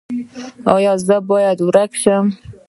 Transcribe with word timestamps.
ایا 0.73 0.93
زه 1.07 1.15
باید 1.29 1.57
ورک 1.67 1.91
شم؟ 2.01 2.25